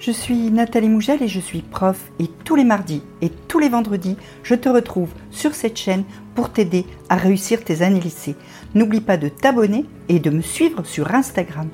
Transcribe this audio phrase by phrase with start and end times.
[0.00, 3.68] Je suis Nathalie Mougel et je suis prof et tous les mardis et tous les
[3.68, 8.34] vendredis, je te retrouve sur cette chaîne pour t'aider à réussir tes années lycée.
[8.74, 11.68] N'oublie pas de t'abonner et de me suivre sur Instagram.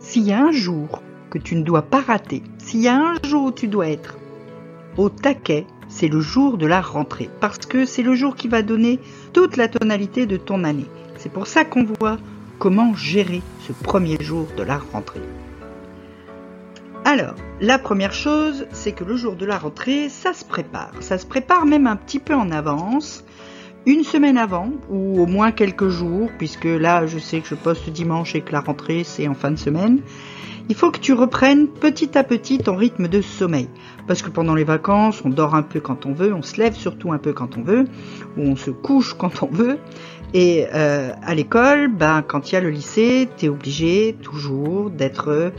[0.00, 1.00] S'il y a un jour
[1.30, 4.18] que tu ne dois pas rater, s'il y a un jour où tu dois être
[4.98, 8.60] au taquet, c'est le jour de la rentrée parce que c'est le jour qui va
[8.60, 9.00] donner
[9.32, 10.90] toute la tonalité de ton année.
[11.16, 12.18] C'est pour ça qu'on voit
[12.58, 15.22] comment gérer ce premier jour de la rentrée.
[17.06, 20.90] Alors, la première chose, c'est que le jour de la rentrée, ça se prépare.
[21.00, 23.24] Ça se prépare même un petit peu en avance,
[23.84, 27.90] une semaine avant, ou au moins quelques jours, puisque là, je sais que je poste
[27.90, 30.00] dimanche et que la rentrée, c'est en fin de semaine.
[30.70, 33.68] Il faut que tu reprennes petit à petit ton rythme de sommeil.
[34.06, 36.72] Parce que pendant les vacances, on dort un peu quand on veut, on se lève
[36.72, 37.84] surtout un peu quand on veut,
[38.38, 39.78] ou on se couche quand on veut.
[40.32, 44.88] Et euh, à l'école, ben, quand il y a le lycée, tu es obligé toujours
[44.88, 45.52] d'être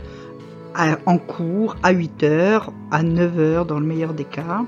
[1.06, 4.64] en cours à 8 heures, à 9 heures dans le meilleur des cas.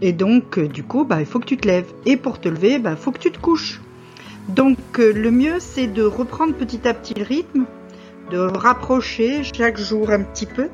[0.00, 1.92] Et donc, euh, du coup, bah, il faut que tu te lèves.
[2.06, 3.80] Et pour te lever, il bah, faut que tu te couches.
[4.48, 7.64] Donc, euh, le mieux, c'est de reprendre petit à petit le rythme,
[8.30, 10.68] de rapprocher chaque jour un petit peu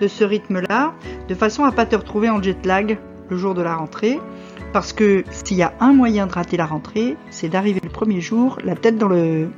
[0.00, 0.92] de ce rythme-là,
[1.28, 2.98] de façon à pas te retrouver en jet lag
[3.30, 4.20] le jour de la rentrée.
[4.72, 8.20] Parce que s'il y a un moyen de rater la rentrée, c'est d'arriver le premier
[8.20, 9.48] jour, la tête dans le,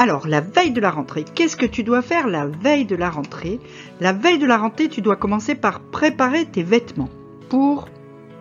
[0.00, 3.10] alors, la veille de la rentrée, qu'est-ce que tu dois faire la veille de la
[3.10, 3.60] rentrée?
[4.00, 7.10] La veille de la rentrée, tu dois commencer par préparer tes vêtements
[7.50, 7.86] pour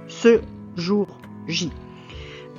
[0.07, 0.39] ce
[0.77, 1.69] jour J.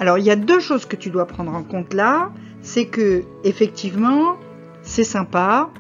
[0.01, 2.31] Alors, il y a deux choses que tu dois prendre en compte là.
[2.61, 4.37] C'est que, effectivement,
[4.83, 5.71] c'est sympa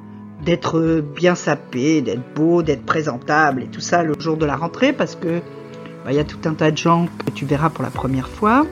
[0.43, 4.95] d'être bien sapé, d'être beau, d'être présentable et tout ça le jour de la rentrée
[4.95, 5.41] parce que
[6.07, 8.31] bah, il y a tout un tas de gens que tu verras pour la première
[8.31, 8.65] fois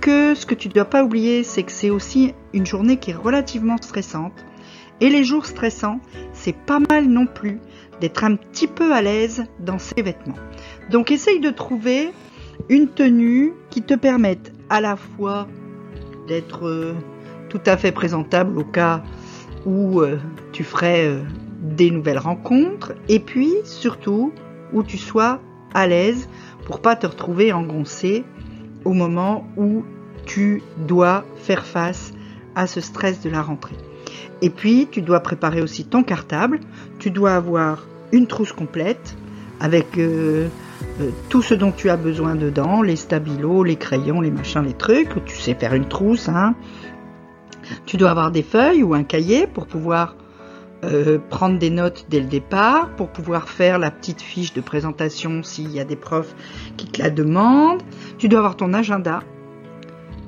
[0.00, 3.10] que ce que tu ne dois pas oublier, c'est que c'est aussi une journée qui
[3.10, 4.32] est relativement stressante.
[5.00, 6.00] Et les jours stressants,
[6.32, 7.60] c'est pas mal non plus
[8.00, 10.36] d'être un petit peu à l'aise dans ses vêtements.
[10.90, 12.12] Donc essaye de trouver
[12.68, 15.46] une tenue qui te permette à la fois
[16.26, 16.94] d'être euh,
[17.48, 19.02] tout à fait présentable au cas
[19.66, 20.18] où euh,
[20.52, 21.22] tu ferais euh,
[21.62, 24.32] des nouvelles rencontres et puis surtout
[24.72, 25.40] où tu sois
[25.74, 26.28] à l'aise
[26.66, 28.24] pour pas te retrouver engoncé
[28.84, 29.84] au moment où
[30.26, 32.12] tu dois faire face
[32.54, 33.76] à ce stress de la rentrée.
[34.42, 36.60] Et puis, tu dois préparer aussi ton cartable.
[36.98, 39.16] Tu dois avoir une trousse complète
[39.60, 40.48] avec euh,
[41.00, 44.72] euh, tout ce dont tu as besoin dedans, les stabilos, les crayons, les machins, les
[44.72, 45.24] trucs.
[45.26, 46.28] Tu sais faire une trousse.
[46.28, 46.54] Hein.
[47.86, 50.16] Tu dois avoir des feuilles ou un cahier pour pouvoir
[50.82, 55.42] euh, prendre des notes dès le départ, pour pouvoir faire la petite fiche de présentation
[55.42, 56.34] s'il y a des profs
[56.76, 57.82] qui te la demandent.
[58.18, 59.20] Tu dois avoir ton agenda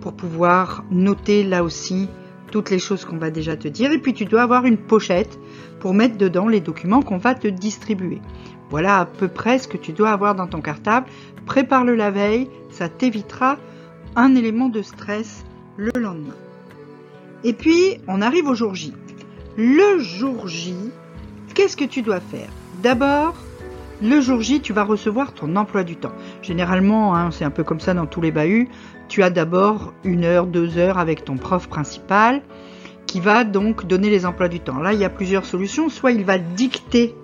[0.03, 2.09] pour pouvoir noter là aussi
[2.51, 3.93] toutes les choses qu'on va déjà te dire.
[3.93, 5.39] Et puis tu dois avoir une pochette
[5.81, 8.21] pour mettre dedans les documents qu'on va te distribuer.
[8.69, 11.07] Voilà à peu près ce que tu dois avoir dans ton cartable.
[11.47, 13.57] Prépare-le la veille, ça t'évitera
[14.17, 15.45] un élément de stress
[15.77, 16.35] le lendemain.
[17.45, 18.93] Et puis, on arrive au jour J.
[19.57, 20.75] Le jour J,
[21.55, 22.49] qu'est-ce que tu dois faire?
[22.83, 23.35] D'abord,
[24.01, 26.13] le jour J, tu vas recevoir ton emploi du temps.
[26.41, 28.71] Généralement, hein, c'est un peu comme ça dans tous les bahuts.
[29.09, 32.41] Tu as d'abord une heure, deux heures avec ton prof principal
[33.07, 34.79] qui va donc donner les emplois du temps.
[34.79, 35.91] Là, il y a plusieurs solutions.
[35.91, 37.15] Soit il va dicter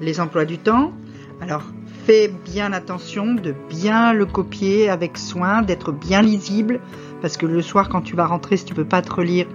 [0.00, 0.92] les emplois du temps.
[1.40, 1.64] Alors,
[2.06, 6.80] fais bien attention de bien le copier avec soin, d'être bien lisible,
[7.20, 9.46] parce que le soir, quand tu vas rentrer, si tu peux pas te relire,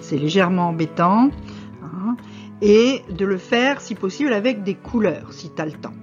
[0.00, 1.30] c'est légèrement embêtant
[2.62, 5.94] et de le faire si possible avec des couleurs si tu as le temps.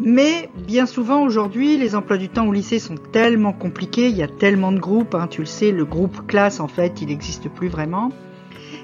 [0.00, 4.22] Mais bien souvent aujourd'hui, les emplois du temps au lycée sont tellement compliqués, il y
[4.22, 7.48] a tellement de groupes, hein, tu le sais, le groupe classe en fait, il n'existe
[7.48, 8.10] plus vraiment.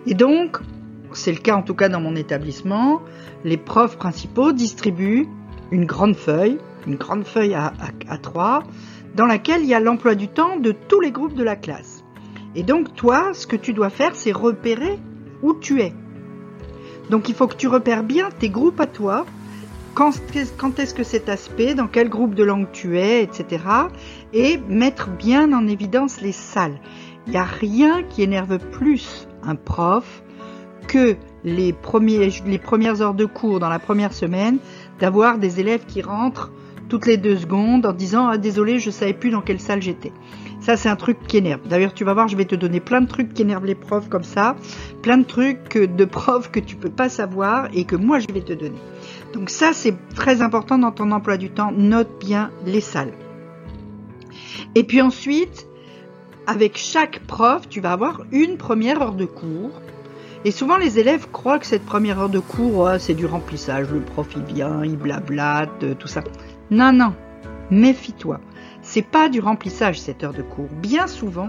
[0.06, 0.58] Et donc,
[1.12, 3.00] c'est le cas en tout cas dans mon établissement,
[3.44, 5.28] les profs principaux distribuent
[5.70, 7.72] une grande feuille, une grande feuille à,
[8.20, 8.64] 3,
[9.14, 11.93] dans laquelle il y a l'emploi du temps de tous les groupes de la classe.
[12.54, 14.98] Et donc toi, ce que tu dois faire, c'est repérer
[15.42, 15.92] où tu es.
[17.10, 19.26] Donc il faut que tu repères bien tes groupes à toi,
[19.94, 20.10] quand,
[20.78, 23.62] est-ce que cet aspect, dans quel groupe de langue tu es, etc.
[24.32, 26.80] Et mettre bien en évidence les salles.
[27.26, 30.22] Il n'y a rien qui énerve plus un prof
[30.88, 34.58] que les, premières heures de cours dans la première semaine,
[34.98, 36.52] d'avoir des élèves qui rentrent
[36.88, 40.12] toutes les deux secondes en disant ah, désolé je savais plus dans quelle salle j'étais.
[40.64, 41.60] Ça c'est un truc qui énerve.
[41.68, 44.08] D'ailleurs tu vas voir je vais te donner plein de trucs qui énervent les profs
[44.08, 44.56] comme ça,
[45.02, 48.40] plein de trucs de profs que tu peux pas savoir et que moi je vais
[48.40, 48.78] te donner.
[49.34, 51.70] Donc ça c'est très important dans ton emploi du temps.
[51.70, 53.12] Note bien les salles.
[54.74, 55.66] Et puis ensuite
[56.46, 59.82] avec chaque prof tu vas avoir une première heure de cours
[60.46, 64.00] Et souvent les élèves croient que cette première heure de cours, c'est du remplissage, le
[64.00, 66.22] prof il vient, il blablate, euh, tout ça.
[66.70, 67.12] Non, non,
[67.70, 68.40] méfie-toi.
[68.84, 70.68] C'est pas du remplissage cette heure de cours.
[70.80, 71.48] Bien souvent,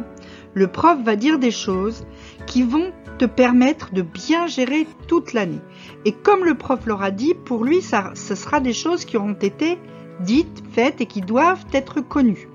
[0.53, 2.07] le prof va dire des choses
[2.47, 5.61] qui vont te permettre de bien gérer toute l'année.
[6.05, 9.33] Et comme le prof l'aura dit, pour lui, ça, ce sera des choses qui auront
[9.33, 9.77] été
[10.21, 12.47] dites, faites et qui doivent être connues.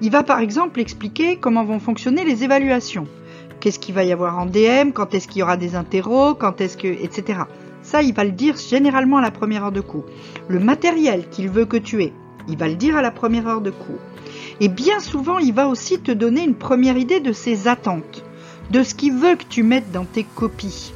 [0.00, 3.06] Il va par exemple expliquer comment vont fonctionner les évaluations
[3.60, 6.60] qu'est-ce qu'il va y avoir en DM, quand est-ce qu'il y aura des interros, quand
[6.60, 7.40] est-ce que, etc.
[7.82, 10.06] Ça, il va le dire généralement à la première heure de cours.
[10.48, 12.12] Le matériel qu'il veut que tu aies,
[12.48, 14.00] il va le dire à la première heure de cours.
[14.60, 18.24] Et bien souvent, il va aussi te donner une première idée de ses attentes,
[18.70, 20.92] de ce qu'il veut que tu mettes dans tes copies.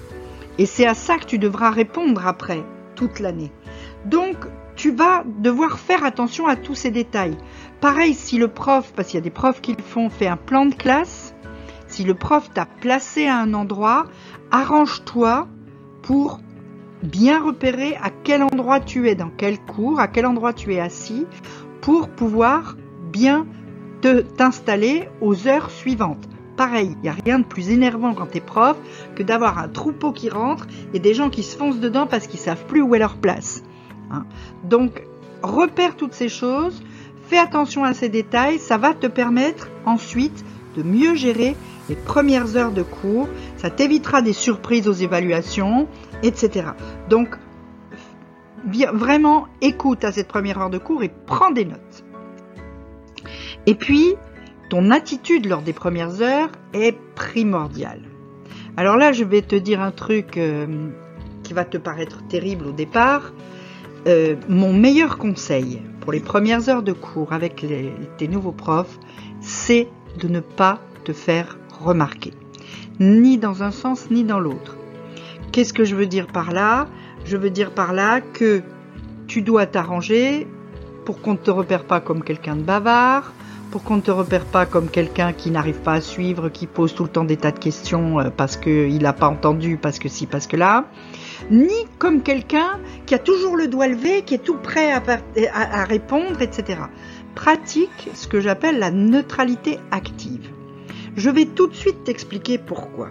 [0.58, 2.62] Et c'est à ça que tu devras répondre après,
[2.94, 3.50] toute l'année.
[4.04, 4.36] Donc,
[4.76, 7.36] tu vas devoir faire attention à tous ces détails.
[7.80, 10.36] Pareil, si le prof, parce qu'il y a des profs qui le font, fait un
[10.36, 11.34] plan de classe,
[11.86, 14.06] si le prof t'a placé à un endroit,
[14.50, 15.48] arrange-toi
[16.02, 16.40] pour
[17.04, 20.80] bien repérer à quel endroit tu es, dans quel cours, à quel endroit tu es
[20.80, 21.26] assis,
[21.80, 22.76] pour pouvoir
[23.12, 23.46] bien
[24.00, 26.28] te t'installer aux heures suivantes.
[26.56, 28.76] Pareil, il n'y a rien de plus énervant quand tu es prof
[29.14, 32.40] que d'avoir un troupeau qui rentre et des gens qui se foncent dedans parce qu'ils
[32.40, 33.62] savent plus où est leur place.
[34.10, 34.24] Hein.
[34.62, 35.02] Donc,
[35.42, 36.82] repère toutes ces choses,
[37.26, 40.44] fais attention à ces détails, ça va te permettre ensuite
[40.76, 41.56] de mieux gérer
[41.88, 45.88] les premières heures de cours, ça t'évitera des surprises aux évaluations,
[46.22, 46.68] etc.
[47.08, 47.36] Donc,
[48.92, 52.04] vraiment, écoute à cette première heure de cours et prends des notes.
[53.66, 54.14] Et puis,
[54.70, 58.00] ton attitude lors des premières heures est primordiale.
[58.76, 60.88] Alors là, je vais te dire un truc euh,
[61.42, 63.32] qui va te paraître terrible au départ.
[64.06, 67.64] Euh, mon meilleur conseil pour les premières heures de cours avec
[68.18, 68.98] tes nouveaux profs,
[69.40, 69.88] c'est
[70.18, 72.32] de ne pas te faire remarquer,
[73.00, 74.76] ni dans un sens ni dans l'autre.
[75.52, 76.88] Qu'est-ce que je veux dire par là?
[77.24, 78.62] Je veux dire par là que
[79.26, 80.46] tu dois t'arranger
[81.04, 83.32] pour qu'on ne te repère pas comme quelqu'un de bavard,
[83.70, 86.94] pour qu'on ne te repère pas comme quelqu'un qui n'arrive pas à suivre, qui pose
[86.94, 90.08] tout le temps des tas de questions euh, parce qu'il n'a pas entendu, parce que
[90.08, 90.84] si, parce que là,
[91.50, 95.02] ni comme quelqu'un qui a toujours le doigt levé, qui est tout prêt à,
[95.52, 96.78] à répondre, etc.
[97.34, 100.50] Pratique ce que j'appelle la neutralité active.
[101.16, 103.10] Je vais tout de suite t'expliquer pourquoi.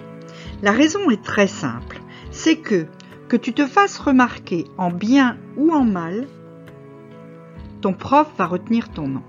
[0.61, 2.01] La raison est très simple.
[2.31, 2.85] C'est que,
[3.27, 6.27] que tu te fasses remarquer en bien ou en mal,
[7.81, 9.23] ton prof va retenir ton nom.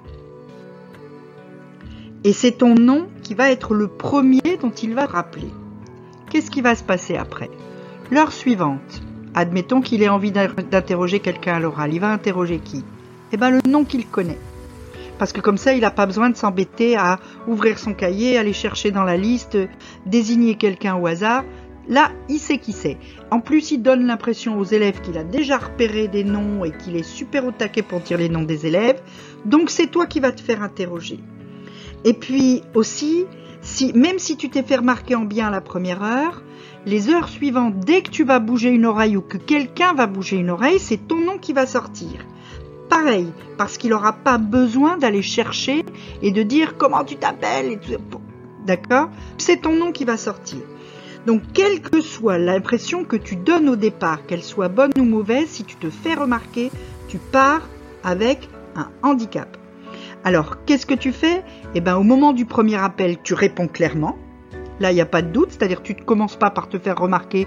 [2.23, 5.51] Et c'est ton nom qui va être le premier dont il va rappeler.
[6.31, 7.51] Qu'est-ce qui va se passer après?
[8.11, 9.03] L'heure suivante,
[9.35, 12.85] admettons qu'il ait envie d'interroger quelqu'un à l'oral, il va interroger qui?
[13.33, 14.39] Eh bien le nom qu'il connaît
[15.19, 18.53] parce que comme ça, il n'a pas besoin de s'embêter à ouvrir son cahier, aller
[18.53, 19.59] chercher dans la liste,
[20.07, 21.45] désigner quelqu'un au hasard.
[21.89, 22.97] Là, il sait qui c'est.
[23.31, 26.97] En plus, il donne l'impression aux élèves qu'il a déjà repéré des noms et qu'il
[26.97, 29.03] est super au taquet pour dire les noms des élèves.
[29.45, 31.21] Donc, c'est toi qui vas te faire interroger.
[32.05, 33.27] Et puis aussi,
[33.61, 36.43] si, même si tu t'es fait remarquer en bien la première heure,
[36.87, 40.37] les heures suivantes, dès que tu vas bouger une oreille ou que quelqu'un va bouger
[40.37, 42.27] une oreille, c'est ton nom qui va sortir
[42.89, 45.85] pareil, parce qu'il n'aura pas besoin d'aller chercher
[46.23, 47.79] et de dire comment tu t'appelles.
[48.65, 49.09] D'accord?
[49.39, 50.61] C'est ton nom qui va sortir.
[51.27, 55.49] Donc, quelle que soit l'impression que tu donnes au départ, qu'elle soit bonne ou mauvaise,
[55.49, 56.71] si tu te fais remarquer,
[57.09, 57.63] tu pars
[58.03, 59.57] avec un handicap.
[60.23, 61.43] Alors, qu'est-ce que tu fais?
[61.75, 64.17] Eh bien, au moment du premier appel, tu réponds clairement.
[64.81, 66.99] Là, il n'y a pas de doute, c'est-à-dire tu ne commences pas par te faire
[66.99, 67.47] remarquer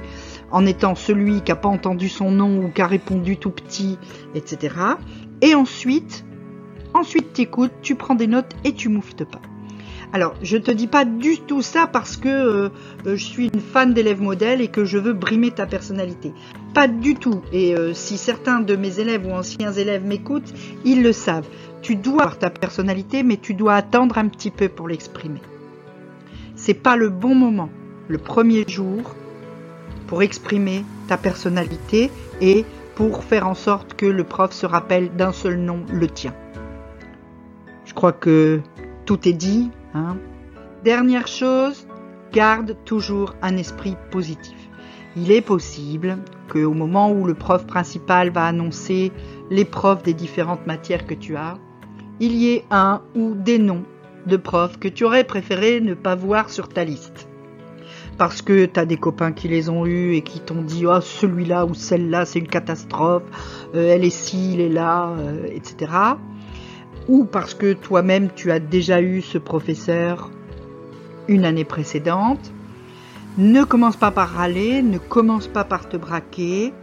[0.50, 3.98] en étant celui qui n'a pas entendu son nom ou qui a répondu tout petit,
[4.34, 4.76] etc.
[5.41, 6.25] Et ensuite,
[6.94, 9.41] ensuite tu écoutes, tu prends des notes et tu mouftes pas.
[10.13, 12.70] Alors, je te dis pas du tout ça parce que euh,
[13.06, 16.32] je suis une fan d'élèves modèles et que je veux brimer ta personnalité.
[16.74, 17.41] Pas du tout.
[17.51, 20.53] Et euh, si certains de mes élèves ou anciens élèves m'écoutent,
[20.86, 21.48] ils le savent.
[21.82, 25.41] Tu dois avoir ta personnalité, mais tu dois attendre un petit peu pour l'exprimer.
[26.56, 27.70] C'est pas le bon moment,
[28.08, 29.13] le premier jour,
[30.08, 32.10] pour exprimer ta personnalité
[32.41, 32.65] et
[32.98, 36.34] pour faire en sorte que le prof se rappelle d'un seul nom, le tien.
[37.86, 38.62] Je crois que
[39.06, 39.70] tout est dit.
[39.94, 40.18] Hein.
[40.84, 41.88] Dernière chose,
[42.32, 44.58] garde toujours un esprit positif.
[45.16, 46.18] Il est possible
[46.51, 49.12] qu'au moment où le prof principal va annoncer
[49.51, 51.60] l'épreuve des différentes matières que tu as,
[52.20, 53.84] il y ait un ou des noms
[54.25, 57.30] de profs que tu aurais préféré ne pas voir sur ta liste
[58.18, 61.02] parce que tu as des copains qui les ont eus et qui t'ont dit oh
[61.02, 63.24] celui-là ou celle-là c'est une catastrophe,
[63.76, 65.92] euh, elle est ci, elle est là, euh, etc.
[67.08, 70.32] Ou parce que toi-même tu as déjà eu ce professeur
[71.28, 72.52] une année précédente.
[73.38, 76.74] Ne commence pas par râler, ne commence pas par te braquer.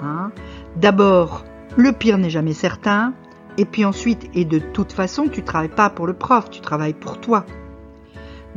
[0.00, 0.30] Hein.
[0.76, 1.44] D'abord,
[1.76, 3.14] le pire n'est jamais certain.
[3.56, 6.94] Et puis ensuite, et de toute façon, tu travailles pas pour le prof, tu travailles
[6.94, 7.44] pour toi.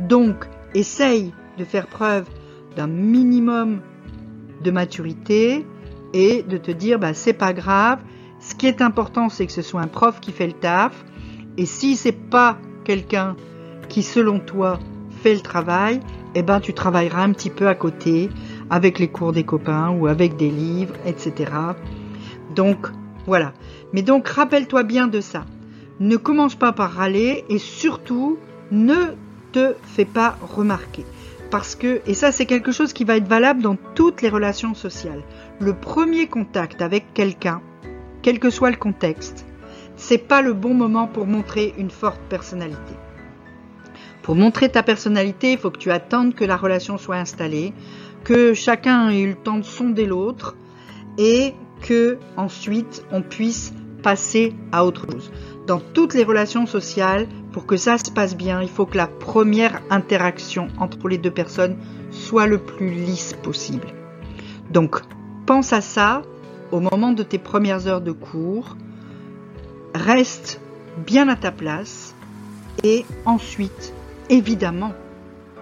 [0.00, 2.24] Donc, essaye de faire preuve
[2.76, 3.80] d'un minimum
[4.62, 5.66] de maturité
[6.14, 7.98] et de te dire, bah, c'est pas grave.
[8.40, 11.04] Ce qui est important, c'est que ce soit un prof qui fait le taf.
[11.56, 13.36] Et si c'est pas quelqu'un
[13.88, 14.78] qui, selon toi,
[15.22, 16.00] fait le travail,
[16.34, 18.30] eh ben, tu travailleras un petit peu à côté
[18.70, 21.52] avec les cours des copains ou avec des livres, etc.
[22.54, 22.86] Donc,
[23.26, 23.52] voilà.
[23.92, 25.44] Mais donc, rappelle-toi bien de ça.
[26.00, 28.38] Ne commence pas par râler et surtout,
[28.70, 29.14] ne
[29.52, 31.04] te fais pas remarquer.
[31.50, 34.74] Parce que, et ça c'est quelque chose qui va être valable dans toutes les relations
[34.74, 35.22] sociales,
[35.60, 37.62] le premier contact avec quelqu'un,
[38.22, 39.46] quel que soit le contexte,
[39.96, 42.94] c'est pas le bon moment pour montrer une forte personnalité.
[44.22, 47.72] Pour montrer ta personnalité, il faut que tu attendes que la relation soit installée,
[48.24, 50.54] que chacun ait eu le temps de sonder l'autre
[51.16, 53.72] et que ensuite on puisse
[54.72, 55.30] à autre chose.
[55.66, 59.06] Dans toutes les relations sociales, pour que ça se passe bien, il faut que la
[59.06, 61.76] première interaction entre les deux personnes
[62.10, 63.88] soit le plus lisse possible.
[64.70, 65.00] Donc,
[65.46, 66.22] pense à ça
[66.70, 68.76] au moment de tes premières heures de cours.
[69.94, 70.60] Reste
[71.06, 72.14] bien à ta place
[72.84, 73.92] et ensuite
[74.30, 74.92] Évidemment,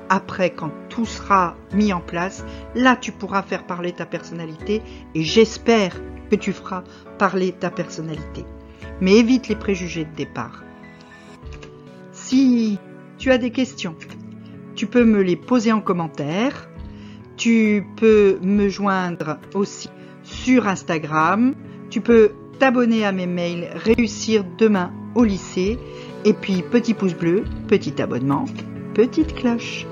[0.08, 4.82] après, quand tout sera mis en place, là, tu pourras faire parler ta personnalité
[5.14, 6.00] et j'espère
[6.30, 6.84] que tu feras
[7.18, 8.44] parler ta personnalité.
[9.00, 10.62] Mais évite les préjugés de départ.
[12.12, 12.78] Si
[13.18, 13.94] tu as des questions,
[14.74, 16.68] tu peux me les poser en commentaire.
[17.36, 19.90] Tu peux me joindre aussi
[20.22, 21.54] sur Instagram.
[21.90, 25.78] Tu peux t'abonner à mes mails Réussir demain au lycée
[26.24, 28.46] et puis petit pouce bleu, petit abonnement,
[28.94, 29.86] petite cloche.